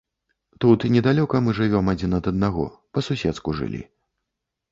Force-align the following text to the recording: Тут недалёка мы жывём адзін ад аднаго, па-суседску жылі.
Тут 0.63 0.85
недалёка 0.93 1.41
мы 1.47 1.53
жывём 1.59 1.91
адзін 1.93 2.17
ад 2.19 2.31
аднаго, 2.33 2.65
па-суседску 2.99 3.49
жылі. 3.59 3.81